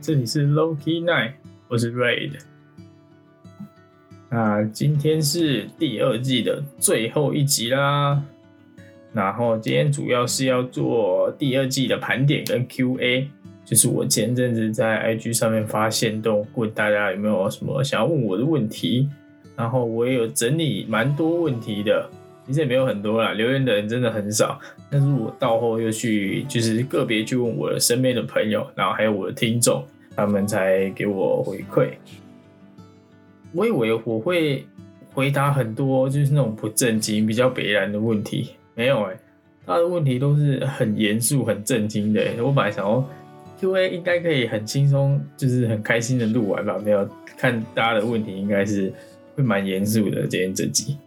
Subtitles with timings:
[0.00, 1.32] 这里是 Loki Night，
[1.68, 2.32] 我是 Raid。
[4.30, 8.22] 那今天是第二季的最后一集啦。
[9.12, 13.28] 然后今天主要是要做第二季的盘点跟 Q&A，
[13.64, 19.08] 就是我前阵子在 IG 上面发现，都问大家有没有什么想要问我的问题。
[19.56, 22.08] 然后我也有整理蛮多问题的，
[22.46, 24.60] 其实也没有很多啦，留言的人真的很少。
[24.88, 29.84] 但是我到后又去就是个别去问我的身边的朋友，然后还有我的听众，
[30.14, 31.90] 他们才给我回馈。
[33.52, 34.64] 我以为我会
[35.12, 38.50] 回答很多就是那种不正经、比较北然的问题。
[38.74, 39.16] 没有哎，
[39.64, 42.22] 他的问题都是很严肃、很震惊的。
[42.38, 43.08] 我本来想说
[43.58, 46.78] Q&A 应该可以很轻松，就是很开心的录完吧。
[46.84, 48.92] 没有看大家的问题，应该是
[49.34, 50.26] 会蛮严肃的。
[50.26, 50.98] 今天这集，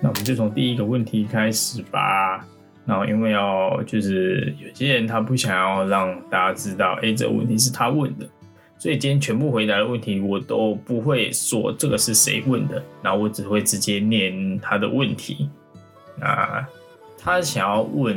[0.00, 2.46] 那我们就从第一个问题开始吧。
[2.84, 8.24] 然后因为要就是有些人他不想要让大家知道，哎，这个问题是他问的，
[8.78, 15.48] 所以今天全部回答的问题我都不会说这个是谁问的，然后我只会直接念他的问题。
[16.20, 16.64] 那
[17.18, 18.16] 他想要问，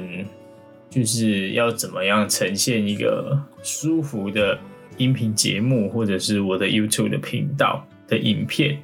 [0.88, 4.55] 就是要怎么样呈现一个舒服的
[4.97, 8.80] 音频节目，或者是我的 YouTube 的频道的影片。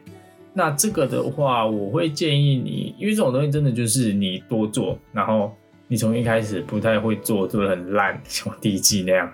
[0.58, 5.53] 那这个的话，我会建议你，因为这种东西真的就是你多做，然后
[5.88, 9.30] 你从一开始不太会做，做的很烂， 像第一季那样，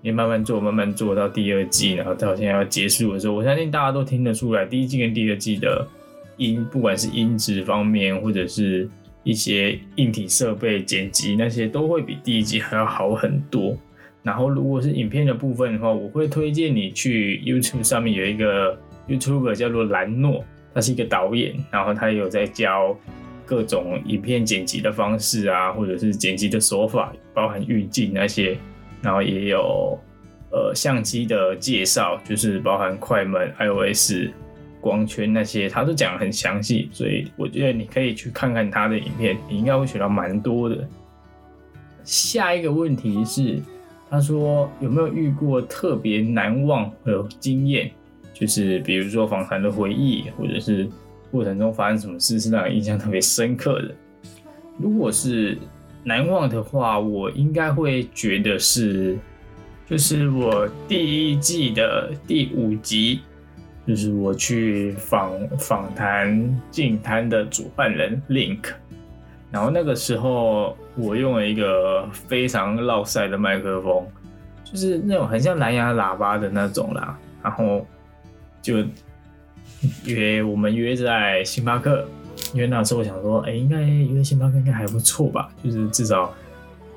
[0.00, 5.86] 你慢慢做，慢慢做到第二季，然后到现在要结束的时候，我相信大家都听得出来，第一季跟第二季的
[6.38, 8.88] 音，不管是音质方面，或者是。
[9.24, 13.78] 一些硬体设备剪辑那些都会比第一季还要好很多。
[14.20, 18.76] 然后如果是影片的部分的话，我会推荐你去 YouTube 上面有一个
[19.08, 22.96] YouTuber 叫做兰诺，他是一个导演，然后他有在教
[23.44, 28.56] 各种影片剪辑的方式啊，或者是剪辑的手法，包含运镜那些，
[29.02, 29.98] 然后也有
[30.50, 34.30] 呃相机的介绍，就是包含快门、iOS。
[34.80, 40.76] 光圈那些他都讲的很详细，所以我觉得你可以去看看他的影片，你应该会学到蛮多的。
[42.02, 43.62] 下一个问题是，
[44.10, 47.92] 他说有没有遇过特别难忘的经验，
[48.32, 50.88] 就是比如说访谈的回忆，或者是
[51.30, 53.94] 过程中发生什么事是让人印象特别深刻的。
[54.78, 55.58] 如果是
[56.04, 59.16] 难忘的话，我应该会觉得是，
[59.88, 63.20] 就是我第一季的第五集。
[63.84, 68.60] 就是我去访访谈进滩的主办人 Link，
[69.50, 74.06] 然后那个时候我用了一个非常绕塞的麦克风，
[74.62, 77.18] 就是那种很像蓝牙喇叭的那种啦。
[77.42, 77.84] 然后
[78.62, 78.82] 就
[80.04, 82.08] 约我们约在星巴克，
[82.54, 86.32] 因为那时候我想说，哎，应该约星巴克应该还不错吧，就是至少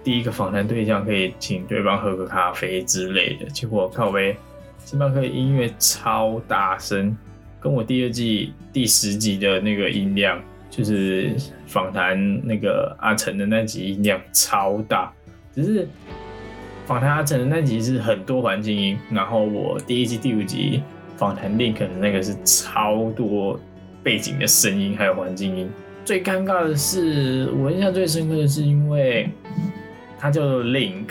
[0.04, 3.46] 第一个访谈对象可以请对方喝个咖啡之类的。
[3.48, 4.38] 结果靠呗。
[4.84, 7.18] 星巴克音乐超大声，
[7.60, 10.40] 跟我第二季第十集的那个音量，
[10.70, 15.12] 就是访谈那个阿成的那集音量超大。
[15.56, 15.90] 只是
[16.86, 20.84] 访谈阿成的那集是很多环境音，然后我第一季第五集
[21.18, 23.60] 访谈 Link 的那个是超多
[24.04, 25.70] 背景的声音还有环境音。
[26.04, 29.30] 最尴尬的是，我印象最深刻的是，因为
[30.20, 31.08] 他叫做 Link，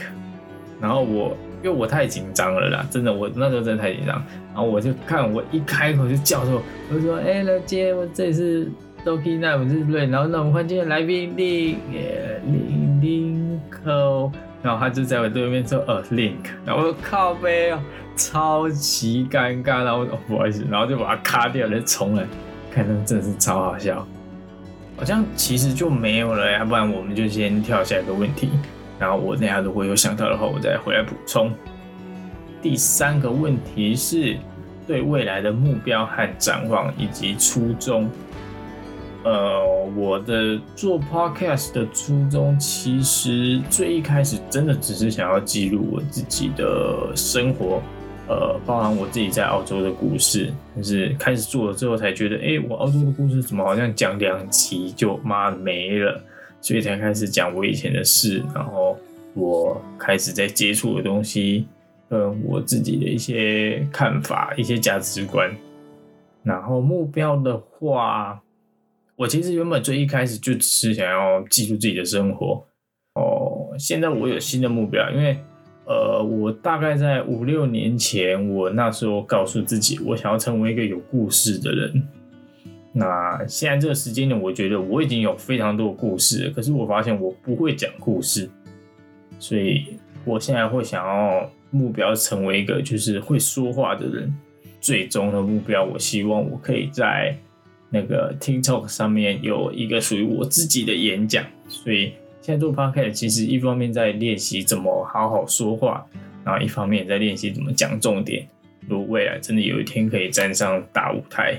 [0.80, 1.36] 然后我。
[1.62, 4.22] 因为我太紧张了啦，真的，我那时候真的太紧张。
[4.52, 6.60] 然后我就看，我一开口就叫说，
[6.90, 8.66] 我就说，哎，来接我，这里是
[9.02, 10.04] Doki Night，我是瑞。
[10.04, 11.76] 然后那我们欢迎今天来宾 Link
[13.00, 13.60] Link，
[14.64, 16.38] 然后他就在我对面说，呃，Link。
[16.64, 17.78] 然后我说靠背哦，
[18.16, 19.84] 超级尴尬。
[19.84, 22.26] 然后哦，不好意思，然后就把它卡掉了，重来。
[22.72, 24.06] 看那真的是超好笑。
[24.96, 28.48] 好像其实就没有了，要不然我们就先跳下一个问题。
[28.98, 31.52] 然后我等下如果有想到的话，我再回来补充。
[32.62, 34.34] 第三个问题是
[34.86, 38.08] 对未来的目标和展望以及初衷。
[39.24, 47.80] 呃，我的做 podcast 的初衷其实最一开始真的只是想要记录我自己的生活，
[48.28, 50.52] 呃，包含我自己在澳洲的故事。
[50.74, 56.22] 但是开始做了之后才觉得，哎，我澳洲的故事怎么好像讲两集就妈没了。
[56.60, 58.96] 所以才开始讲我以前的事，然后
[59.34, 61.66] 我开始在接触的东西，
[62.08, 65.50] 跟我自己的一些看法、一些价值观。
[66.42, 68.40] 然后目标的话，
[69.16, 72.66] 我其实原本最一开始就只是想要记录自己的生活。
[73.14, 75.38] 哦，现在我有新的目标，因为
[75.86, 82.02] 呃，我大概在五六年前，我那时候告诉自己，我想要成为一个有故事的人。
[82.92, 88.48] 那现在这个时间呢，我觉得我已经有非常多故事，可是我发现我不会讲故事，
[89.38, 94.34] 所以我现在会想要目标成为一个就是会说话的人。
[94.80, 97.34] 最终的目标，我希望我可以在
[97.94, 101.46] 那个 TikTok 上面有一个属于我自己的演讲。
[101.68, 106.04] 所以现在做 Podcast，其实一方面在练习怎么好好说话，
[106.44, 108.46] 然后一方面在练习怎么讲重点。
[108.88, 111.58] 如果未来真的有一天可以站上大舞台，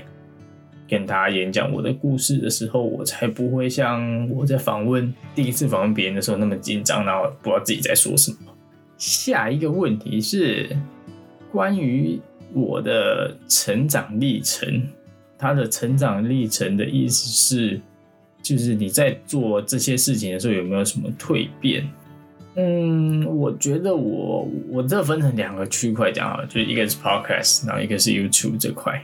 [0.86, 8.36] 跟大家演讲我的故事的时候，我才不会像我在访问第一次访问别人的时候那么紧张，然后不知道自己在说什么。
[8.98, 10.76] 下一个问题是
[11.50, 12.20] 关于。
[12.54, 14.82] 我的成长历程，
[15.38, 17.80] 他的成长历程的意思是，
[18.42, 21.88] 就是你在做这些事情的时候有没有什么蜕变？
[22.54, 29.02] 嗯，我觉得我我这分成两个区块讲啊，就一个是 podcast，然后一个是 YouTube 这块。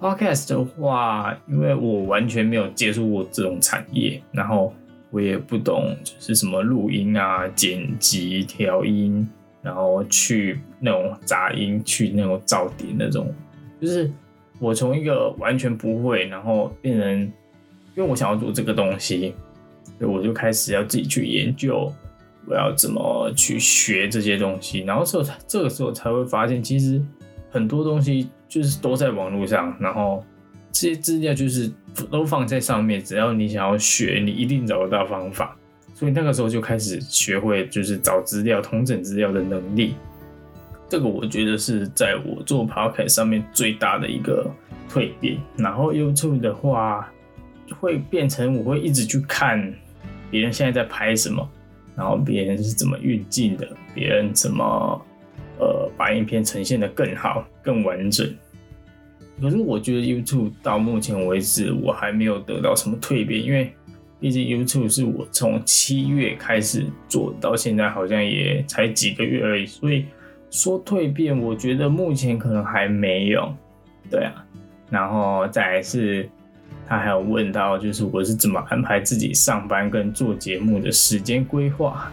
[0.00, 4.72] podcast 的话，因为我完全没有接触过这种产业，然后
[5.10, 9.28] 我也不懂就是什么录音啊、剪辑、调音。
[9.62, 13.30] 然后去那种杂音，去那种噪点那种，
[13.78, 14.10] 就是
[14.60, 17.32] 我从一个完全不会，然后变成，因
[17.96, 19.34] 为我想要做这个东西，
[19.98, 21.90] 所以我就开始要自己去研究，
[22.46, 24.80] 我要怎么去学这些东西。
[24.80, 27.02] 然后时候这个时候才会发现，其实
[27.50, 30.22] 很多东西就是都在网络上，然后
[30.70, 31.72] 这些资料就是
[32.10, 35.56] 都放在上面，只要你想要学，你一定找得到方法。
[35.94, 39.94] 所以那个时候就开始学会，就是找资料、同整资料的能力。
[40.90, 44.50] 这个我觉得是在我做 podcast 上面最大的一个
[44.90, 45.38] 蜕变。
[45.56, 47.10] 然后 YouTube 的话，
[47.78, 49.72] 会变成我会一直去看
[50.30, 51.48] 别人现在在拍什么，
[51.96, 55.00] 然后别人是怎么运镜的，别人怎么
[55.60, 58.28] 呃把影片呈现的更好、更完整。
[59.40, 63.72] 可是我觉得 YouTube 到目前为止，我还没有得到什么蜕变，因为。
[64.22, 70.04] 毕竟 YouTube 是我从七月开始做到现在，好像也才几个月而已，所以
[70.50, 73.52] 说蜕变，我觉得目前可能还没有。
[74.10, 74.44] 对啊，
[74.90, 76.28] 然后再来是，
[76.86, 82.10] 他还有问到，就是我是怎么安排自己上班跟做节目的时间规划。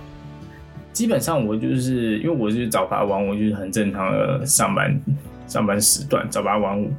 [0.94, 5.00] 基本上我就是因为我是早八晚五，就是很正常的上班
[5.48, 6.92] 上班时段，早八晚五。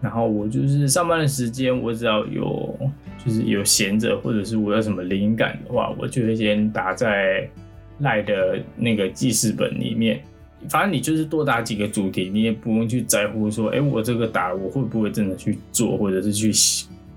[0.00, 2.78] 然后我就是上班的时间，我只要有。
[3.24, 7.48] 就是有闲着，或者是我有什么灵感的话，我就会先打在
[7.98, 10.20] 赖的那个记事本里面。
[10.68, 16.52] 反正你就是多打几个主题，你也不用去在乎说，哎，我这个打我会不会真的去做，或者是去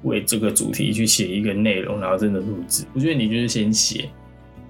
[0.03, 2.85] 为这个主题去写一个内容，然后真的录制。
[2.93, 4.09] 我觉得你就是先写，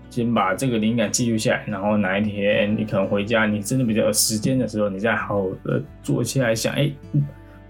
[0.09, 6.91] 先把这个灵感记录下来，然后哪一天你可能回家，你真的比较有时间的时候，你再好好的坐起来想，哎，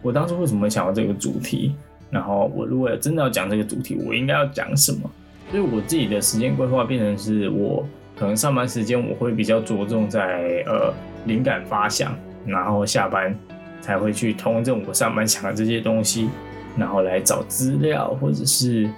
[0.01, 1.73] 我当初为什么想要这个主题？
[2.09, 5.11] 然后我如果真的要讲这个主题，我应该要讲什么？
[5.51, 7.87] 所以我自己的时间规划变成是我
[8.19, 10.93] 可能上班时间我会比较着重在呃
[11.25, 12.13] 灵感发想，
[12.45, 13.33] 然后下班
[13.79, 16.29] 才会去通证我上班想的这些东西，
[16.77, 18.89] 然后来找资料，或者是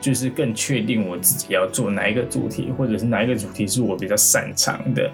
[0.00, 5.10] 就是更确定我自己要做哪一个主题，或者是哪一个主题是我比较擅长的。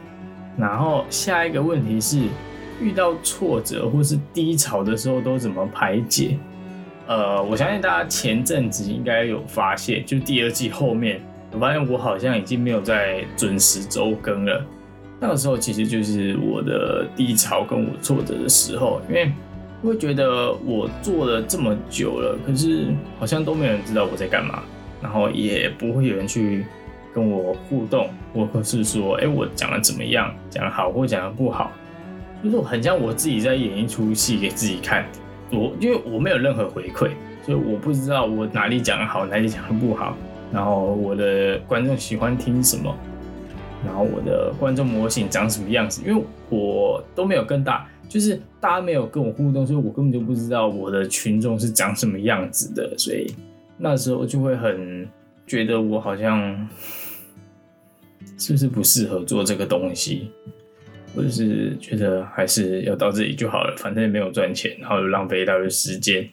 [0.58, 2.20] 然后下一个问题是
[2.78, 6.36] 遇到挫折或是低潮的时候都怎么排解？
[7.06, 11.20] 呃，我相信大家前阵子应该有发现，就第二季后面，
[11.56, 14.62] 我发现我好像已经没有在准时周更了。
[15.18, 19.32] 那个时候其实就是我的低潮跟我挫折的时候，因为
[19.82, 24.62] 会觉得我做了这么久了，可是好像都没有人知道我在干嘛，
[25.00, 26.66] 然后也不会有人去
[27.14, 31.72] 跟我互动，或者是说，哎，我讲的怎么样，讲的好或讲的不好，
[32.44, 35.06] 就是很像我自己在演一出戏给自己看。
[35.50, 40.14] 我因为我没有任何回馈，所以我不知道我哪里讲的好，哪里讲的不好。
[40.52, 42.94] 然后我的观众喜欢听什么，
[43.84, 52.96] 然后我的观众模型长什么样子，因为我都没有跟大，就是大家没有跟我互动，所以我根本就不知道我的群众是长什么样子的。
[52.96, 53.32] 所以
[53.76, 55.08] 那时候就会很
[55.46, 56.68] 觉得我好像
[58.38, 60.30] 是不是不适合做这个东西。
[61.14, 66.28] 或者是觉得还是要到这里就好了，反正也没有赚钱，然后又浪费一大堆时间。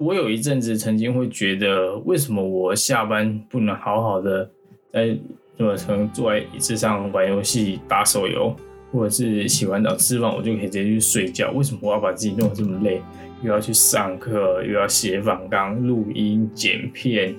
[0.00, 4.50] 我有一阵子曾经会觉得，为什么我下班不能好好的
[4.90, 5.14] 在
[5.58, 8.56] 么成坐在椅子上玩游戏、打手游，
[8.90, 11.50] 或者是洗完澡吃饭，我就可以直接去睡觉？
[11.50, 13.02] 为什么我要把自己弄得这么累？
[13.42, 17.34] 又要去上课，又要写访纲、录音、剪片，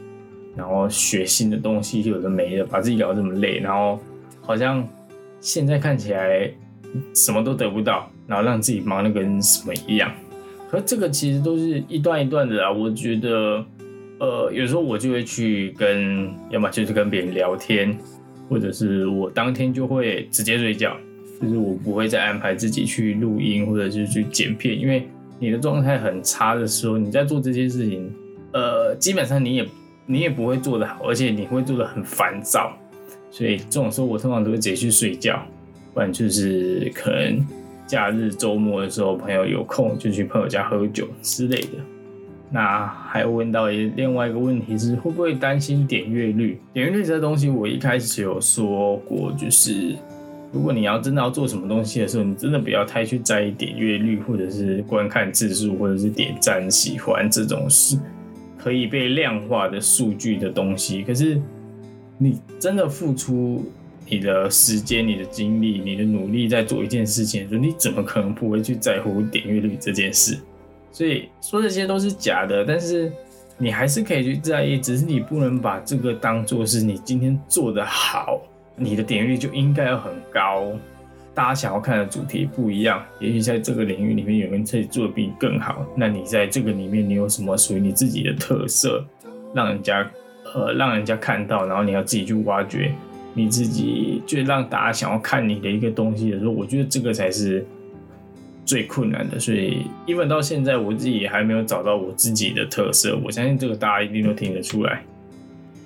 [0.56, 4.00] 然后学新的东西，有的没的，把自己搞这么累，然后
[4.40, 4.88] 好像。
[5.40, 6.48] 现在看起来
[7.16, 10.12] 什么都得不到，然后让自己忙得跟什么一样。
[10.72, 12.72] 可这个其实都是一段一段的啊。
[12.72, 13.62] 我觉得，
[14.20, 17.94] 呃，有时候我就会去跟，要么就是跟别人聊天，
[18.48, 20.96] 或者是我当天就会直接睡觉。
[21.42, 25.10] 就是我不会再安排自己去录音或者是去剪片，因为
[25.40, 28.10] 你的状态很差的时候，你在做这些事情，
[28.54, 29.66] 呃，基本上你也
[30.06, 32.78] 你也不会做得好，而且你会做得很烦躁。
[33.30, 35.44] 所以这种时候，我通常都会直接去睡觉，
[35.96, 37.46] 不然就是可能
[37.92, 41.72] 假日周末的时候，朋友有空就去朋友家喝酒之类的。
[42.50, 46.58] 那还问到另外一个问题是，会不会担心点阅率？
[46.72, 49.94] 点阅率这东西，我一开始有说过，就是
[50.54, 57.98] 如果你要真的要做什么东西的时候，你真的不要太去在意点阅率，或者是观看次数，或者是点赞、喜欢这种是
[58.58, 61.04] 可以被量化的数据的东西。
[61.04, 61.38] 可是
[62.18, 63.66] 你真的付出
[64.12, 70.38] 你的时间、你的精力、你的努力在做一件事情的时候，你怎么可能不会去在乎点阅率这件事？
[70.92, 73.10] 所以说这些都是假的，但是
[73.58, 78.42] 你还是可以去在意，只是你不能把这个当做是你今天做的好，
[78.76, 80.68] 你的点阅率就应该要很高。
[81.34, 89.02] 大家想要看的主题不一样，也许在这个领域里面有人可以做的比你更好，那你在这个里面你有什么属于你自己的特色，
[89.56, 90.06] 让人家
[90.54, 92.92] 呃让人家看到，然后你要自己去挖掘
[93.34, 97.66] 你自己，就让大家想要看你的一个东西的时候，我觉得这个才是。
[98.64, 103.20] 最困难的，所以一本到现在我自己也还没有找到我自己的特色。
[103.22, 105.04] 我相信这个大家一定都听得出来。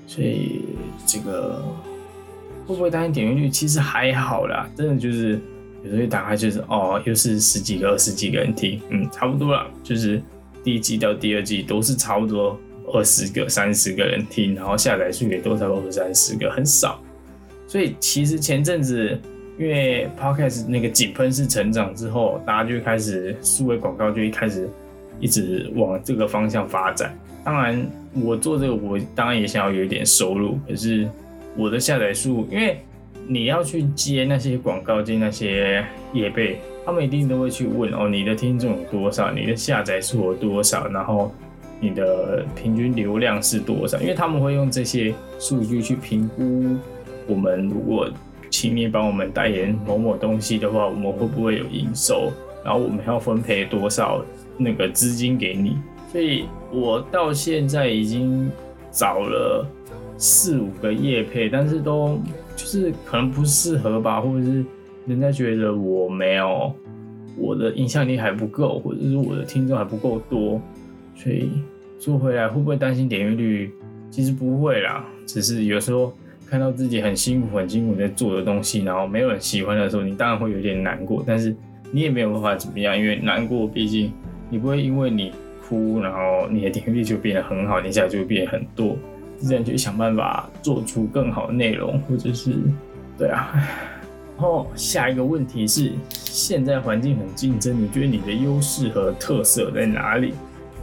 [0.05, 0.59] 所以
[1.03, 1.63] 这个
[2.67, 3.49] 会不会担心点击率？
[3.49, 5.39] 其实还好啦，真的就是
[5.83, 9.65] 有时候打开就是哦，又是十几个、二十几个人听，嗯，差不多了。
[9.81, 10.21] 就是
[10.63, 12.59] 第一季到第二季都是差不多
[12.93, 17.01] 二十个、三十个人听，然后下载数也都差不多二三十个，很少。
[17.67, 19.19] 所以其实前阵子。
[19.57, 24.69] 因为 Podcast 那个井喷式成长之后，大家就开始数位广告就一开始
[25.21, 27.17] 一直往这个方向发展。
[27.41, 27.89] 当然，
[28.21, 31.09] 我做这个我当然也想要有一点收入，可是
[31.55, 32.79] 我的下载数，因为
[33.29, 41.33] 你要去接那些广告，接那些业备，他们一定都会去问哦，你的听众有多少，你的下载数有多少，然后
[41.79, 44.01] 你的平均流量是多少？
[44.01, 46.75] 因为他们会用这些数据去评估
[47.27, 48.09] 我们如果。
[48.51, 52.31] 请你帮我们代言某某东西的话，我们会不会有营收？
[52.63, 54.23] 然后我们要分配多少
[54.55, 55.77] 那个资金给你？
[56.09, 58.49] 所以我到现在已经
[58.91, 59.67] 找了
[60.15, 62.17] 四五个业配，但是都
[62.55, 64.63] 就是可能不适合吧，或者是
[65.05, 66.71] 人家觉得我没有
[67.35, 70.61] 我的影响力还不够，或者是我的听众还不够多。
[71.13, 71.49] 所以
[71.99, 73.71] 说回来会不会担心点阅率？
[74.09, 76.13] 其实不会啦，只是有时候。
[76.49, 81.23] 看到自己很辛苦、很辛苦在做的东西，然后没有人喜欢的时候，你当然会有点难过。
[81.25, 81.55] 但是
[81.91, 84.11] 你也没有办法怎么样，因为难过，毕竟
[84.49, 85.33] 你不会因为你
[85.67, 88.95] 哭，然后你的点击率就变得很好，你一下就会变很多。
[89.37, 92.55] 自然就想办法做出更好的内容，或者是
[93.17, 93.51] 对啊。
[94.37, 100.33] 然后下一个问题是，现在环境很竞争，你觉得你的优势和特色在哪里？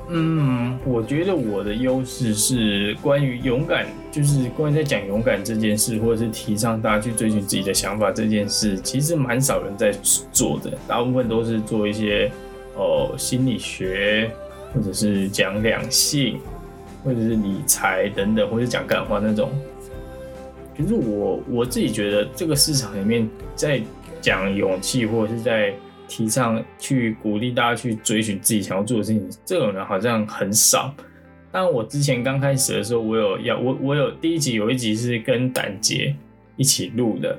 [0.08, 9.90] 嗯，我觉得我的优势是关于勇敢，就是关于在讲勇敢这件事，或者是提倡大家去追寻自己的想法这件事，其实蛮少人在
[10.32, 12.30] 做的，大部分都是做一些
[12.76, 14.30] 哦心理学，
[14.74, 16.38] 或者是讲两性，
[17.04, 19.50] 或者是理财等等，或者讲干话那种。
[20.76, 23.80] 就是我我自己觉得这个市场里面在
[24.20, 25.72] 讲勇气，或者是在。
[26.12, 30.94] 提倡去鼓励大家去追寻自己想要做的事情，这种人好像很少。
[31.50, 36.14] 但我之前刚开始的时候，我有要我我有第一集有一集是跟胆杰
[36.56, 37.38] 一起录的，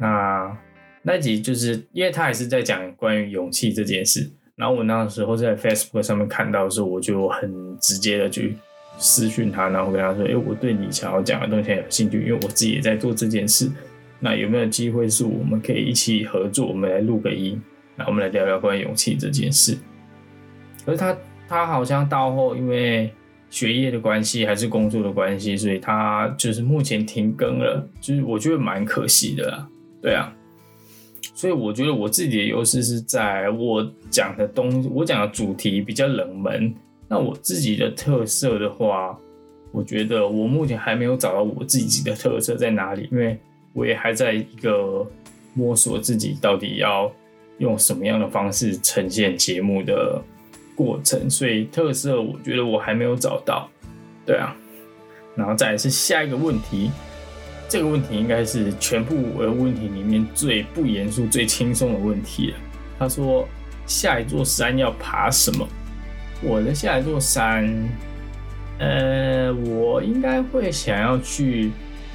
[0.00, 0.58] 那
[1.02, 4.28] 那集就是因为他也是在讲关于勇气这件事。
[4.56, 8.56] 然后我那时候在 Facebook 上面看到的时候，我就很直接的去
[8.98, 13.70] 私讯他，然后跟他说：“哎，我对你想要讲的东西很有兴趣，因为我自己也在做这件事。
[14.18, 17.60] 那有没有机会是我们可以一起合作，我们来录个音？”
[17.96, 19.76] 那我们来聊聊关于勇气这件事。
[20.84, 21.16] 可是他
[21.48, 23.12] 他好像到后因为
[23.50, 29.68] 学业的关系还是工作的关系，所以他就是目前停更了，就是我觉得蛮可惜的啦。
[30.00, 30.34] 对啊，
[31.34, 36.74] 所以我觉得我自己的优势是在我讲的东，我讲的主题比较冷门。
[37.06, 39.16] 那我自己的特色的话，
[39.70, 43.38] 我觉得我目前还没有找到我自己的特色在哪里，因为
[43.74, 45.06] 我也还在一个
[45.52, 47.12] 摸索自己到底要。
[47.58, 50.20] 用什么样的方式呈现节目的
[50.74, 51.28] 过程？
[51.30, 53.68] 所以特色，我觉得我还没有找到。
[54.26, 54.56] 对啊，
[55.34, 56.90] 然后再是下一个问题，
[57.68, 62.56] 这个问题应该是全部我的问题里面最不严肃、最轻松的问题了。
[62.98, 63.48] 他说
[63.86, 65.68] ：“下一座山要爬什么？”
[66.42, 67.68] 我的下一座山，
[68.78, 71.70] 呃，我应该会想要去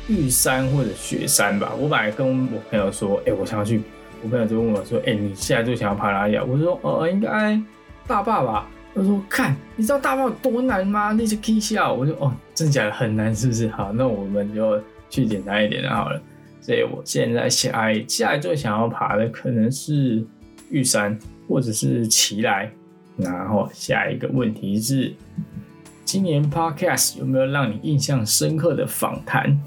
[0.07, 1.73] 玉山或者雪山吧。
[1.77, 3.81] 我本来跟我朋友说：“哎，我想要去。”
[4.23, 7.59] 我朋友就问我说：“哎、你现在最想要爬哪里啊？”我说：“呃，应该
[8.07, 11.11] 大坝吧。”他说：“看，你知道大坝有多难吗？
[11.11, 13.67] 那些 K 下。”我就：“哦，真的假的很难，是不是？
[13.69, 16.21] 好，那我们就去简单一点的好了。”
[16.61, 20.25] 所以我现在下一下一最想要爬的可能是
[20.69, 22.71] 玉山或者是奇来。
[23.15, 25.13] 然后下一个问题是，
[26.05, 29.57] 今年 Podcast 有没有让你印象深刻的访谈？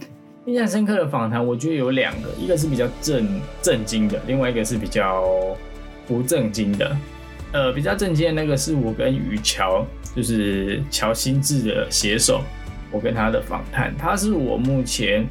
[0.50, 5.57] 印象深刻的访谈，我觉得有两个，一个是比较震震惊的，另外一个是比较
[6.09, 6.97] 不震惊的。
[7.52, 12.42] 呃，比较震惊的那个是我跟于乔，就是乔新智的携手，
[12.90, 15.25] 我跟他的访谈，他是我目前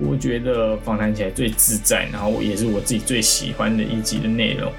[0.00, 4.72] 我觉得访谈起来最自在，然后也是我自己最喜欢的一集的内容。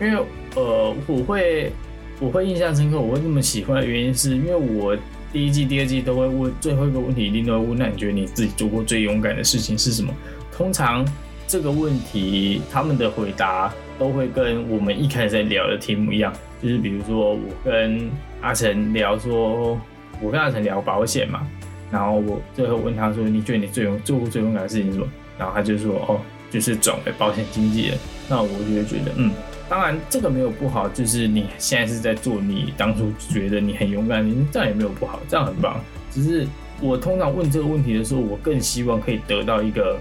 [0.00, 0.22] 因为
[0.54, 1.72] 呃，我会
[2.20, 4.96] 我会印象深刻，我会那么喜欢的原因，是因为我
[5.32, 10.12] 第一季、第二季都会问最后一个问题，一定都会问，那你觉得你自己做过最勇敢的事情是什么？
[10.52, 11.06] 通常
[11.46, 18.08] 这个问题他们的回答都会跟我们一开始在聊的题目一样，就是比如说我跟
[18.40, 19.78] 阿成聊说，
[20.20, 21.46] 我跟阿成聊保险嘛，
[21.90, 25.06] 然后我最后问他说，你觉得你最勇做过最勇敢的事情是什么？
[25.38, 27.98] 然后他就说，哦，就是转为保险经纪人。
[28.28, 29.30] 那我就会觉得，嗯。
[29.68, 35.80] 当然，这个没有不好，就是你现在是在做你当初觉得你很勇敢，你这样也没有不好，这样很棒。
[36.10, 36.46] 只是
[36.80, 39.98] 我通常问这个问题的时候，我更希望可以得到一个，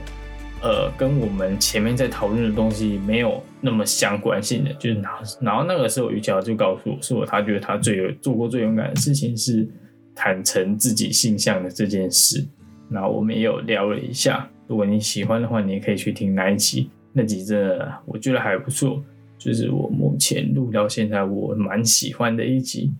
[0.61, 9.67] 呃，跟我们前面在讨论的东西没有那么相关性的，就是然后然后那个时候于乔就告诉我说，他觉得他最有做过最勇敢的事情是
[10.13, 12.45] 坦诚自己性向的这件事。
[12.87, 19.03] 然后我们也有聊了一下，如果你喜欢的话，你也可以去听那一集，那集真的我觉得还不错。
[19.45, 22.91] 就是我目前录到现在我蛮喜欢的一集，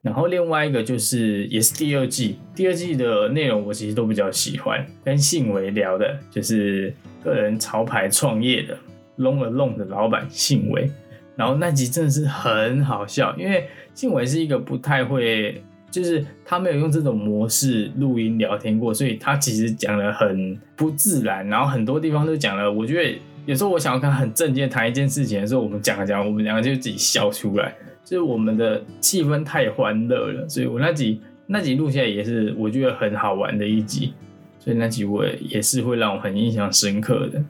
[0.00, 8.78] 然后另外一个就是也是第二季，第二季的内容我其实都比较喜欢，跟信伟聊的，就是个人潮牌创业的
[9.18, 10.88] Long Alone 的老板信伟，
[11.34, 23.18] 然后那集真的是很好笑，因为信伟是一个不太会，就是他没有用这种模式录音聊天过，所以他其实讲的很不自然，然后很多地方都讲了，我觉得。
[23.48, 34.12] 有时候我想要看很正经谈一件事情的时候，我们讲讲，我们两个就自己笑出来，就是我们的气氛太欢乐了，所以我那集那集录下来也是我觉得很好玩的一集，
[34.58, 37.42] 所以那集我也是会让我很印象深刻的。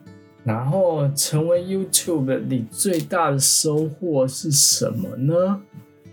[0.45, 5.61] 然后成为 YouTube 你最大的收获是什么呢？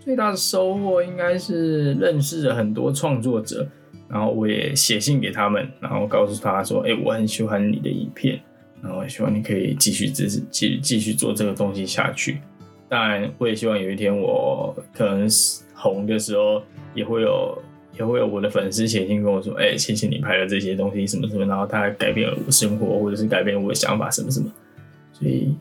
[0.01, 3.65] 最大的收获应该是认识了很多创作者，
[4.09, 8.37] 然后我也写信给他们，然后告诉他说：“哎，我很喜欢你的影片。”
[8.81, 12.37] 然后希望你可以继续支持，继继续做这个东西下去。
[12.89, 15.27] 当然，我也希望有一天我可能
[15.73, 16.61] 红的时候，
[16.93, 17.61] 也会有
[17.97, 24.49] 也会有我的粉丝写信跟我说：“哎，谢谢你拍的这些东西，什么什么，然后它改变了我生活，或者是改变我的想法，什么什么。”
[25.11, 25.53] 所以，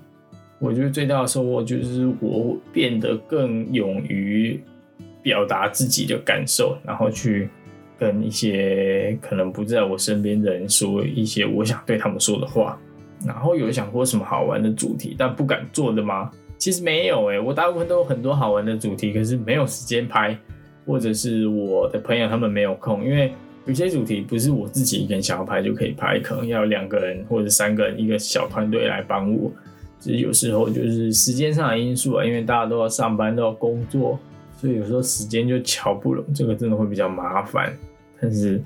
[0.58, 4.60] 我觉得最大的收获就是我变得更勇于
[5.22, 7.48] 表达自己的感受，然后去
[7.98, 12.78] 跟一些可能不在我身边的人说一些我想对他们说的话。
[13.26, 16.30] 然后有想过什么好玩的主题，但不敢做的吗？
[16.58, 20.34] 其实没有诶，我大部分都有很多好玩的主题，可是没有时间拍，
[20.86, 23.30] 或者是我的朋友他们没有空，因为
[23.66, 29.50] 有些主题不是我自己一个人想要拍就可以拍，可能要两个人或者三个人一个小团队来帮我。
[29.98, 34.18] 其实有时候就是时间上的因素啊，因为大家都要上班都要工作，
[34.56, 37.70] 所以有时候时间就瞧不拢，这个真的会比较麻烦。
[38.18, 38.62] 但是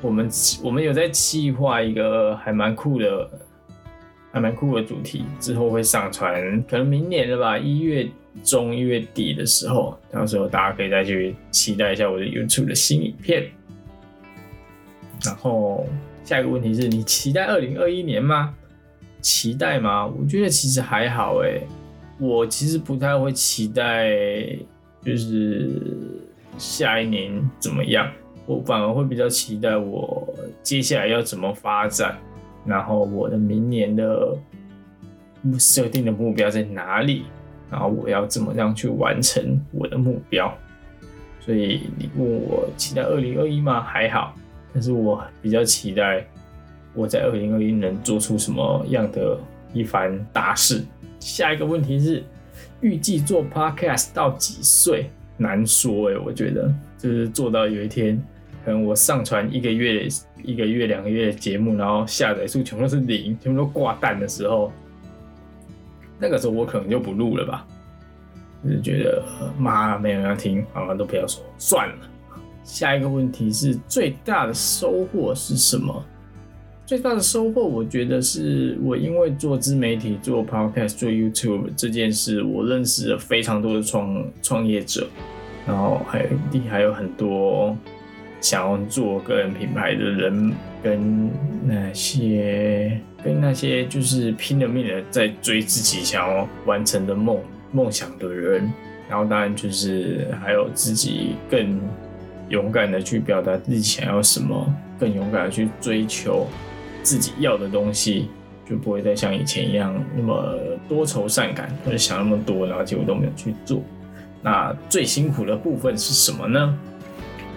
[0.00, 0.28] 我们
[0.62, 3.28] 我们有在计划一个还蛮酷的。
[4.32, 8.06] 还蛮酷的主题，之后会上传，可能明年了吧，一月
[8.44, 13.44] 中、一月底的时候，到时候大家可以再去期待一下我的 YouTube 的新影片。
[15.24, 15.86] 然后
[16.22, 18.54] 下一个问题是你期待二零二一年吗？
[19.22, 20.06] 期待吗？
[20.06, 21.62] 我觉得其实还好诶，
[22.18, 24.12] 我其实不太会期待，
[25.02, 25.80] 就是
[26.58, 28.12] 下一年怎么样，
[28.44, 30.28] 我反而会比较期待我
[30.62, 32.18] 接下来要怎么发展。
[32.66, 34.36] 然后我的明年的
[35.58, 37.24] 设定的目标在哪里？
[37.70, 40.52] 然后我要怎么样去完成我的目标？
[41.40, 43.80] 所以你问我期待二零二一吗？
[43.80, 44.34] 还好，
[44.74, 46.26] 但是我比较期待
[46.94, 49.38] 我在二零二一能做出什么样的
[49.72, 50.84] 一番大事。
[51.20, 52.24] 下一个问题是
[52.80, 55.10] 预计做 podcast 到几岁？
[55.36, 58.20] 难说哎，我觉得就是做到有一天。
[58.64, 60.08] 可能我上传一个月、
[60.42, 64.72] 一个月、两个月的节目，然后下载数全部都是零，全部都挂蛋的时候，
[66.18, 67.66] 那个时候我可能就不录了吧。
[68.64, 69.22] 就是觉得
[69.58, 71.94] 妈没有人要听，好了都不要说算了。
[72.64, 76.04] 下一个问题是最大的收获是什么？
[76.84, 85.06] 最大的收获，我觉得是我因为做自媒体、做 podcast、做 YouTube 这件事，我认识了非常多的创创业者，
[85.66, 86.28] 然后还有
[86.68, 87.76] 还有很多
[88.40, 91.30] 想要做个人品牌的人，跟
[91.64, 97.40] 那些跟那些就是拼了命的在追自己想要完成的梦
[97.72, 98.72] 梦想的人，
[99.08, 101.80] 然后当然就是还有自己更
[102.48, 106.46] 勇敢的去表达自己想要什么，更勇敢的去追求。
[107.02, 108.28] 自己要的东西
[108.68, 113.80] 就不会再像以前一样那么多愁善感，或者想那么多，然后结果都没有去做。
[114.42, 116.76] 那最辛苦的部分是什么呢？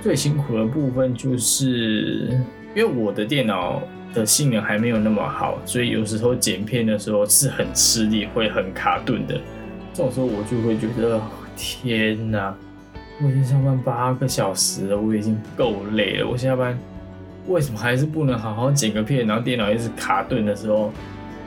[0.01, 2.29] 最辛苦的部分就是
[2.73, 3.81] 因为我的电脑
[4.13, 9.39] 的性能还没有那么好，所以有时候剪片的时候是很吃力，会很卡顿的。
[9.93, 11.21] 这种时候我就会觉得
[11.57, 12.55] 天哪，
[13.21, 16.77] 我已经上班八个小时了，我已经够累了，我下班。
[17.47, 19.25] 为什么还是不能好好剪个片？
[19.25, 20.93] 然后电脑一直卡顿的时候，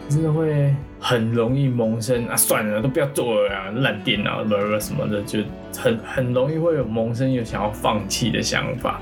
[0.09, 2.37] 真的会很容易萌生啊！
[2.37, 3.71] 算了，都不要做了啊！
[3.77, 5.41] 烂电脑，什么什么的，就
[5.77, 9.01] 很很容易会有萌生有想要放弃的想法。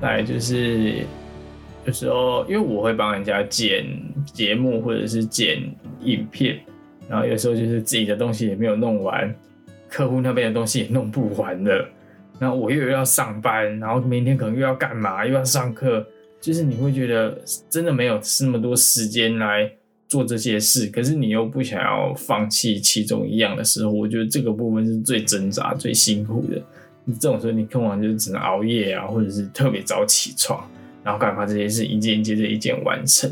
[0.00, 1.04] 来就是
[1.84, 3.84] 有时候，因为我会帮人家剪
[4.24, 5.62] 节目或者是剪
[6.00, 6.58] 影片，
[7.08, 9.34] 然后有时候就是自己的东西也没有弄完，
[9.88, 11.86] 客户那边的东西也弄不完了，
[12.38, 16.06] 然后我又要上班，然后明天可能又要干嘛，又要上课。
[16.40, 17.36] 就是你会觉得
[17.68, 19.68] 真的没有那么多时间来
[20.08, 26.60] 做这些事，可是你又不想要放弃其中一样的时候，我觉得这个部分是最挣扎、最辛苦的。
[27.04, 30.68] 你这种时候，你看完就只能熬夜啊，或者是特别早起床，
[31.04, 33.30] 然后赶快把这些事一件接着一件完成。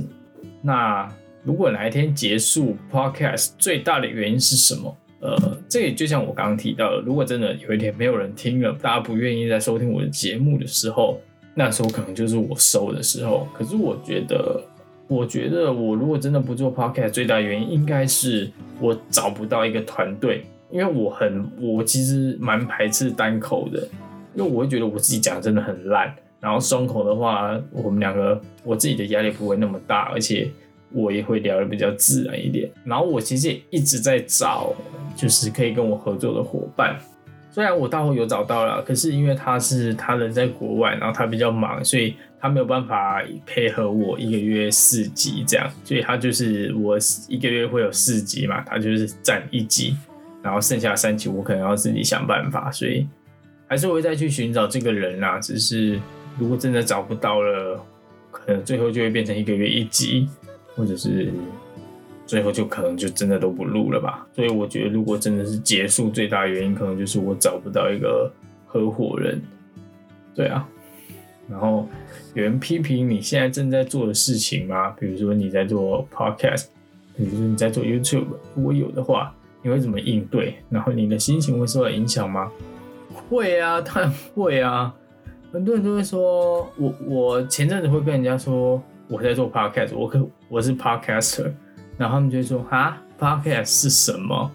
[0.62, 1.10] 那
[1.42, 4.96] 如果哪一天结束 Podcast，最大的原因是什么？
[5.20, 11.18] 呃，这也就像我刚刚提到的，如果真的有一天没有人听了，大家不愿意再收听我的节目的时候。
[11.58, 14.62] 那时候可能就是我收的时候，可是我觉得，
[15.08, 23.86] 我觉得我如果真的不做 podcast，最大原因应该是我找不到一个团队，因为我很，我其实蛮排斥单口的，
[24.34, 30.50] 因为我会觉得我自己讲真的很烂，然后双口的话，我们两个我自己的压力不会那么大，而且
[30.92, 32.68] 我也会聊的比较自然一点。
[32.84, 34.72] 然后我其实也一直在找，
[35.14, 36.96] 就是可以跟我合作的伙伴。
[37.52, 49.96] 虽然我大后有找到了，可是因为他是他人在国外，然后他比较忙，所以他没有办法配合我一个月四集这样，所以他就是我一个月会有四集嘛，他就是占一集，
[50.42, 53.06] 然后剩下三集我可能要自己想办法，所以
[53.66, 55.38] 还是会再去寻找这个人啦。
[55.38, 56.00] 只是
[56.38, 57.80] 如果真的找不到了，
[58.30, 60.28] 可能最后就会变成一个月一集，
[60.74, 61.32] 或者是。
[62.28, 68.28] 最后就可能就真的都不录了吧，所以我觉得如果真的是结束，最大原因可能就是我找不到一个
[68.66, 69.40] 合伙人。
[70.34, 70.68] 对啊，
[71.48, 71.86] 然后
[72.34, 74.90] 有人批评你现在正在做的事情吗？
[74.98, 76.66] 比如说你在做 podcast，
[77.16, 80.56] 比如说你在做 YouTube，如果有的话，你会怎么应对？
[80.70, 82.50] 然后你的心情会受到影响吗？
[83.28, 84.94] 会啊，当然会啊。
[85.52, 91.50] 很多人都会说我，我前阵子会跟人家说我在做 podcast，我可我是 podcaster。
[91.96, 94.50] 然后他们就会说：“啊，podcast 是什么？”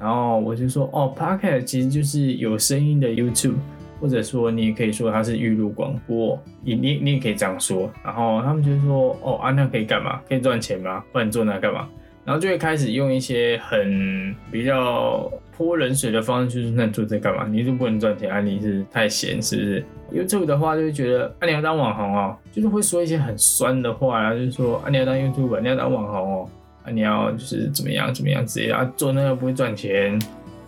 [0.00, 3.54] 然后我就说：“哦，podcast 其实就是有声音的 YouTube，
[4.00, 10.20] 或者说你也可以说它是预录广播，你你你也可以这样说。”然后他们就说：“哦，啊，那可以干嘛？
[10.28, 11.02] 可以赚钱吗？
[11.12, 11.88] 不然做那干嘛？”
[12.24, 17.46] 然后就会开始用一些很比较泼冷水的方式，就是那做这干嘛？
[17.46, 18.40] 你就不能赚钱啊？
[18.40, 26.48] 你是太闲是不是？YouTube 的话就会觉得啊，你要当网红哦，就是会说一些很酸的话啊，就是说啊，你要当 YouTube，你要当网红哦。
[26.84, 30.16] 啊你要就是怎么样怎么样之类的，做那个不会赚钱，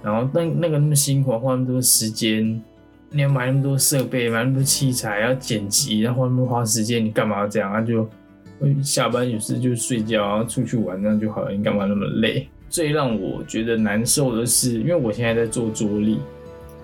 [0.02, 2.60] 然后那那个那么辛苦，花那么多时间，
[3.10, 7.72] 你要买那么多设备，买那么多器材，要剪辑，然后花那么花时间，你干嘛要这样？
[7.72, 8.08] 他就
[8.82, 12.48] 下班有事就睡觉，出去玩那样就好了，你干嘛那么累？
[12.68, 16.20] 最让我觉得难受的是，因为我现在在做桌历，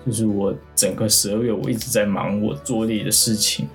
[0.05, 3.67] 就是我整个十二月我一直在忙我桌历的事情，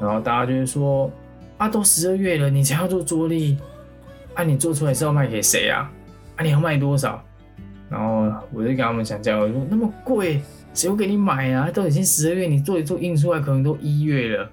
[0.00, 1.10] 然后大家就会说
[1.56, 3.56] 啊，都十二月了，你才要做桌历？
[4.34, 5.90] 啊，你做出来是要卖给谁啊？
[6.36, 7.24] 啊，你要卖多少？
[7.88, 10.42] 然后我就跟他们讲价，我说那么贵，
[10.74, 11.70] 谁会给你买啊？
[11.70, 14.50] 都已经十二月，你做一做印出来可能都一月了，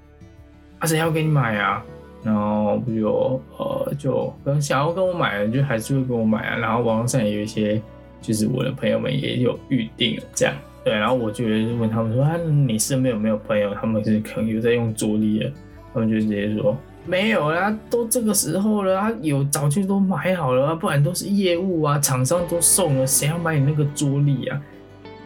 [0.79, 1.83] 啊，谁要给你买啊？
[2.23, 6.57] 然后不就呃就可能想要跟我买的，就还是会跟我买啊。
[6.57, 7.81] 然后网上也有一些，
[8.21, 10.53] 就是我的朋友们也有预定了这样。
[10.83, 13.73] 对，然后我就问他们说啊，你身边有没有朋友？
[13.73, 15.51] 他们是可能有在用桌历的，
[15.93, 16.77] 他们就直接说。
[17.03, 24.61] 没有啦，都这个时候了啊，有早就都买好了啊，不然都是业务啊，厂商都送了，谁要买你那个桌历啊？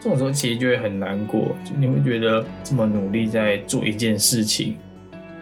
[0.06, 4.76] 这种时候其实就会很难过，就你会觉得这么努力在做一件事情，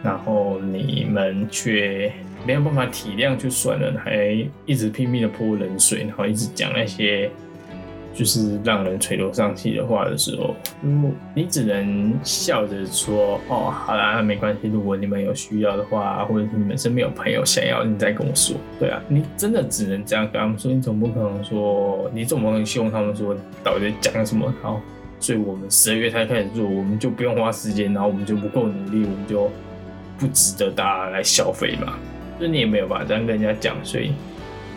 [0.02, 2.10] 然后你们却
[2.46, 7.30] 没有办法体谅就算了，还一直拼命的泼冷水，然后一直讲那些
[8.14, 10.54] 就是让人垂头丧气的话的时候，
[11.34, 14.68] 你只能笑着说：“哦，好啦，没关系。
[14.68, 24.80] 如果你们有需要的话，或者是你们身边有朋友想要，你再跟我说。”对啊，你真的只能这样跟他们说，你总不可能说，你总不能希望他们说到底讲什么好。
[25.18, 29.50] 所以我们十二月才开始做，我们就不用花时间，然后我们就不够努力，我们就
[30.18, 31.98] 不值得大家来消费嘛。
[32.38, 34.12] 就你也没有办法这样跟人家讲，所以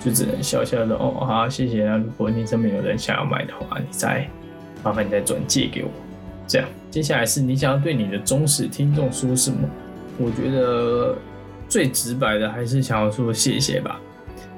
[0.08, 1.98] 就只能笑笑的哦，好，谢谢啊。
[1.98, 4.26] 如果你身边有人想要买的话，你再
[4.82, 5.90] 麻烦你再转借给我。
[6.48, 9.68] 这样，接下来是你想要对你的忠实听众说什么？
[10.18, 11.18] 我觉得
[11.68, 14.00] 最直白的还是想要说谢谢吧。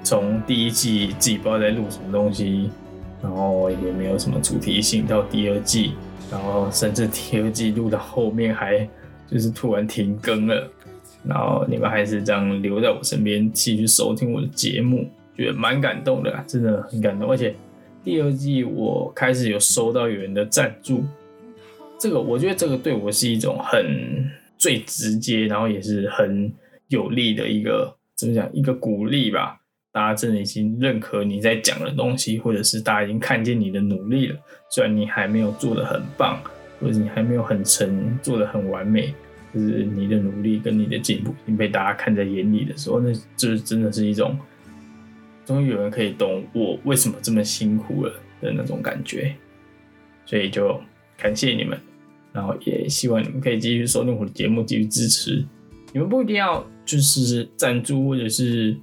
[0.04, 2.70] 从第一季自己不知道在录什么东西。
[3.22, 5.92] 然后也没有什么主题性，到第二季，
[6.32, 8.88] 然后甚至第二季录到后面还
[9.30, 10.72] 就是突然停更了，
[11.26, 15.06] 然后你们还是这样留在我身边继续收听我的节目，
[15.40, 17.30] 觉得蛮感动的，真的很感动。
[17.30, 17.56] 而且
[18.04, 21.04] 第二季我开始有收到有人的赞助，
[22.00, 26.52] 这个我觉得这个对我是一种很最直接，然后也是很
[26.90, 29.56] 有利的一个怎么讲一个鼓励吧。
[29.92, 34.36] 大家真的已经认可你在讲的东西，或者是大家已经看见你的努力了。
[34.70, 36.40] 虽然你还没有做的很棒，
[36.80, 39.12] 或者你还没有很成做的很完美，
[39.52, 44.38] 就是你的努力跟你的进步已经被大家看在眼里的时候，那这真的是一种
[45.50, 49.36] 终于有人可以懂我为什么这么辛苦了的那种感觉。
[50.28, 50.80] 所以就
[51.18, 51.76] 感谢你们，
[52.32, 55.44] 然后也希望你们可以继续收听我的节目，继续支持。
[55.92, 58.78] 你们不一定要就是赞助或者是。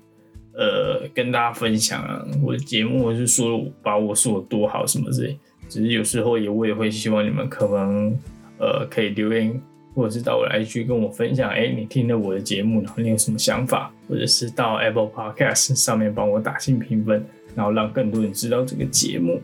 [0.59, 8.19] 呃，跟大家分享啊，我的节目，是说把我说的多好什么之类，只是有时候也我也会希望你们可能
[8.59, 9.61] 呃可以留言，
[9.97, 19.41] 或者是到我的 IG 跟我分享，哎，你听了我的节目，然后你有什么想法，或者是到 Apple Podcast 上面帮我打新评分，然后让更多人知道这个节目，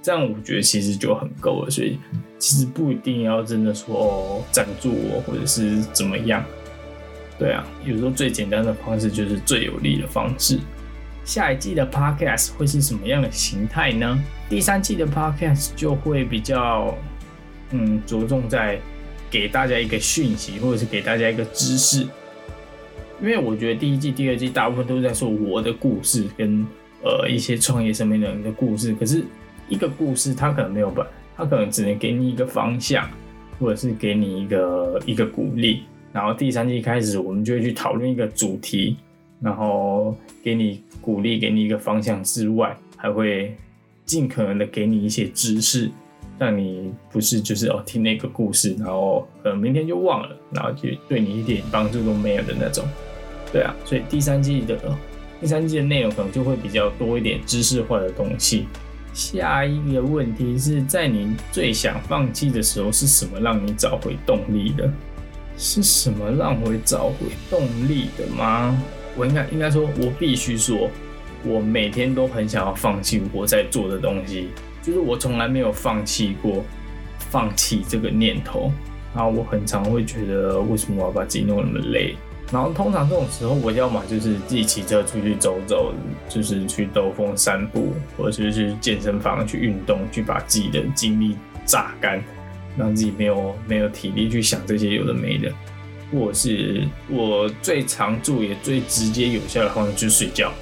[0.00, 1.70] 这样我觉得其实就很够了。
[1.70, 1.98] 所以
[2.38, 6.44] 其实不一定要真的说哦赞助我，或者是怎么样。
[7.36, 10.60] 对啊，有时候最简单的方式就是最有利的方式。
[11.24, 14.18] 下一季的 podcast 会是什么样的形态呢？
[14.48, 16.94] 第三季的 podcast 就会比较，
[17.70, 18.80] 嗯，着重在
[19.30, 22.06] 给大家一个讯息，或者是给大家一个知识。
[23.22, 26.66] 因为我觉得第一季、第二季大部分都是在说我的故事跟
[27.02, 29.22] 呃一些创业上面的人的故事，可是
[29.68, 33.08] 一个故事它可能没有办，它可能只能给你一个方向，
[33.58, 35.82] 或者是给你一个一个鼓励。
[36.12, 38.96] 然后第三季开始，我们就会去讨论一个主题，
[39.40, 43.54] 然后给你鼓励，给你一个方向之外，还会
[44.06, 45.90] 尽可能的给你一些知识，
[46.40, 52.82] 让你不是就是哦听那个故事，然后呃明天就忘了，然后就对你一点帮助都没有的那种。
[53.52, 54.78] 对啊，所以第三季的
[55.38, 58.66] 第三季的内容可能就会比较多一点知识化的东西。
[59.12, 64.90] 下一个问题是在你最想放弃的时候，是什么让你找回动力的？
[65.58, 68.82] 是什么让我找回动力的吗？
[69.14, 70.88] 我应该应该说，我必须说，
[71.44, 74.48] 我每天都很想要放弃我在做的东西，
[74.82, 76.64] 就是我从来没有放弃过
[77.18, 78.72] 放弃这个念头。
[79.14, 82.14] 然后我很常会觉得，为什么我要把自己弄那么累？
[82.52, 85.92] 然后通常这种时候，我要么就是自己骑车出去走走，
[86.28, 92.22] 就是去兜风散步，或者是去健身房去运动，去把自己的精力榨干。
[92.78, 95.52] 让自己没有没有体力去想这些有的没的，
[96.12, 100.52] 或者是我最常做也最直接有效的方式就是睡觉。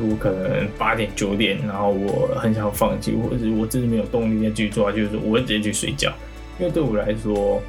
[0.00, 6.12] 如果可能八点九点，然后我很想放弃，或者我真的没有动力再继续做，就是我会直接去睡觉。
[6.58, 7.62] 因为对我来说，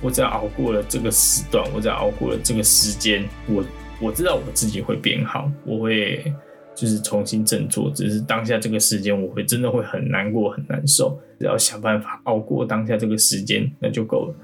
[0.00, 3.64] 我只要熬过了这个时段，我只要熬过了这个时间，我
[4.00, 6.32] 我知道我自己会变好，我会。
[6.76, 14.34] 就是重新振作，只是当下这个时间，我会真的会很难过、很难受，只要想办法熬过当下这个时间，那就够了。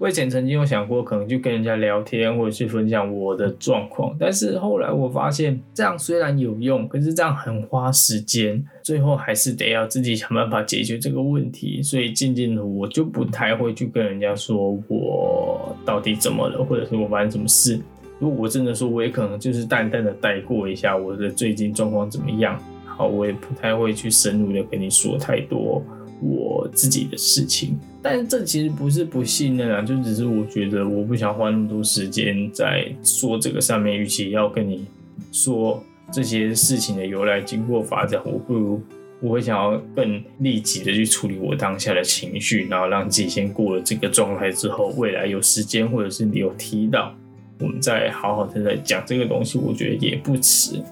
[0.00, 11.82] 我以前曾经有想过，可能就跟人家聊天，或者去分享我的状况，但是后来我发现，这样虽然有用，可是这样很花时间，最后还是得要自己想办法解决这个问题。
[11.82, 17.78] 所以渐渐的，我就不太会去跟人家说我到底怎么了，或者是我发生什么事。
[18.18, 25.82] 如果我真的说，我也可能就是淡淡的带过一下我的最近状况怎么样，好，我也不太会去深入的跟你说太多
[26.22, 27.78] 我自己的事情。
[28.02, 34.86] 但是这其实不是不信任啊，就只是我觉得我不想花那么多时间在说这个上面，与其要跟你
[35.32, 38.82] 说这些事情的由来、经过、发展，我不如
[39.20, 47.14] 我会想要更立即的去处理我当下的情绪，然后让自己先过了这个状态之后，未来有时间或者是你有提到。
[47.62, 50.82] 我们再好好的来讲这个东西，我觉得也不迟。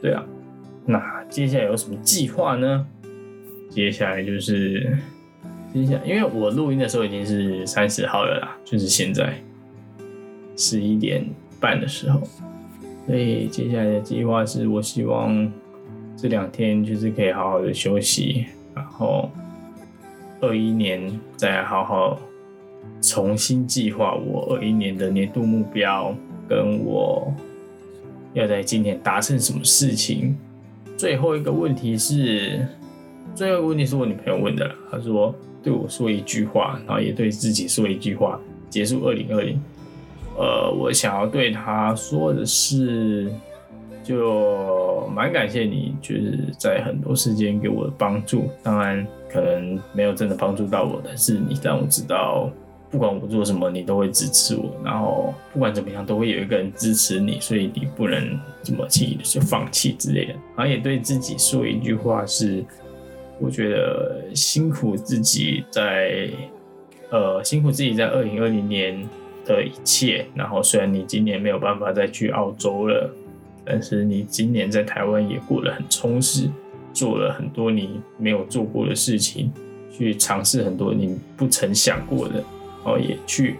[0.00, 0.24] 对啊，
[0.86, 2.86] 那接下来有什么计划呢？
[3.68, 4.96] 接下来就是
[5.72, 9.34] 接下来，因为我录音的时候已经是三十号了啦，就是现在
[10.56, 11.24] 十一点
[11.60, 12.20] 半的时候，
[13.06, 15.50] 所以接下来的计划是我希望
[16.16, 19.30] 这两天就是可以好好的休息，然后
[20.40, 22.18] 二一年再好好。
[23.00, 26.12] 重新计划我二一年的年度目标，
[26.48, 27.32] 跟我
[28.32, 30.36] 要在今年达成什么事情。
[30.96, 32.66] 最后一个问题是，
[33.36, 38.40] 最后一个问题是我女朋友问的，她说对我说一句话，然后也对自己说一句话，
[38.70, 39.60] 结束二零二零。
[40.36, 43.32] 呃，我想要对他说的是，
[44.04, 48.48] 就蛮感谢你，就是在很多时间给我的帮助。
[48.62, 52.50] 当然，可能没有真的帮助到我，但是你让我知道。
[52.90, 54.74] 不管我做什么，你都会支持我。
[54.82, 60.32] 然后不管怎么样，都会有一个人支持你，所以你不能这么轻易的就放弃之类的。
[60.56, 62.64] 然后也对自己说一句话是：
[63.40, 66.28] 我觉得辛苦自己在，
[67.10, 69.00] 呃，辛苦自己在二零二零年
[69.44, 70.26] 的一切。
[70.34, 73.10] 然后虽然你今年没有办法再去澳洲了，
[73.64, 76.50] 但是你今年在台湾也过得很充实，
[76.92, 79.52] 做了很多你没有做过的事情，
[79.90, 82.42] 去尝试很多你不曾想过的。
[82.84, 83.56] 然后也去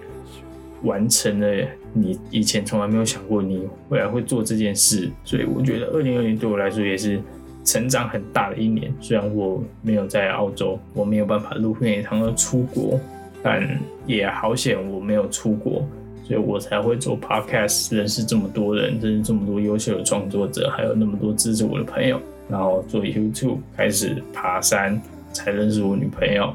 [0.83, 7.21] 完成了你以前从来没有想过你未来会做这件事，所以我觉得二零二零对我来说也是
[7.69, 8.91] 成长很大的一年。
[8.99, 12.99] 虽然我没有在澳洲，我没有办法录片堂而出国，
[13.43, 13.63] 但
[14.07, 15.87] 也好险我没有出国，
[16.25, 22.19] 所以我才会做 podcast，认识这么多人，认识这么多优秀的创作者，还有那么多支持我的朋友。
[22.49, 24.99] 然后做 YouTube，开始爬山，
[25.35, 26.55] 才认识我女朋友，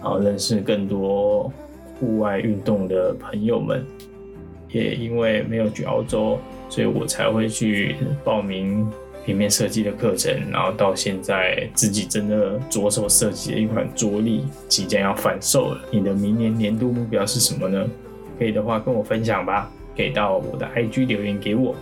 [0.00, 1.52] 然后认识更多。
[2.00, 3.86] 户外运动的朋友们，
[4.72, 6.36] 也因为没有去澳洲，
[6.68, 8.84] 所以我才会去报名
[9.24, 10.32] 平面设计的课程。
[10.50, 15.80] 然后到现在自己真的着手设计了一款桌历，即将要贩售了。
[15.90, 17.88] 你的明年年度目标是什么呢？
[18.38, 21.74] 可以的话跟我分享吧，可以到我的 IG 留言给我。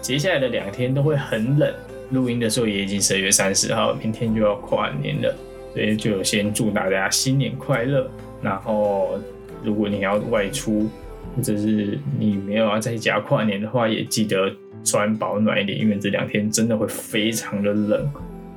[0.00, 1.74] 接下来的两天都会很冷，
[2.10, 5.34] 录音的时候也已经十二月三十号，明天就要跨年了，
[5.74, 8.08] 所以就先祝大家新年快乐。
[8.40, 9.18] 然后，
[9.64, 10.88] 如果你要外出，
[11.34, 14.48] 或者是你没有要在家跨年的话，也记得
[14.84, 18.10] 穿保暖一点，因为这两天真的会非常的冷。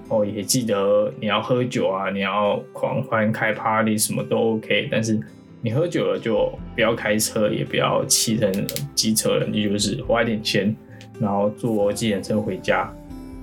[0.07, 5.19] 哦，也记得你要喝酒啊，你要狂欢开 party 什么都 OK，但是
[5.61, 8.51] 你喝酒了就不要开车，也不要骑成
[8.95, 10.75] 机车了，你就是花一点钱，
[11.19, 12.91] 然后坐计程车回家，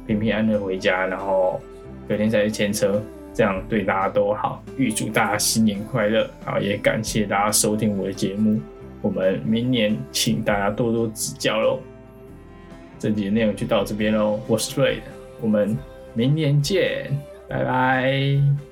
[0.06, 1.60] 平平安安回家，然后
[2.08, 3.02] 隔天再去牵车。
[3.32, 6.26] 这样对大家都好，预祝大家新年快乐！
[6.42, 8.58] 好，也感谢大家收听我的节目，
[9.02, 11.78] 我们明年请大家多多指教喽。
[13.06, 14.98] 这集的内容就到这边喽，我是 Ray，
[15.40, 15.78] 我们
[16.12, 17.08] 明年见，
[17.48, 18.65] 拜拜。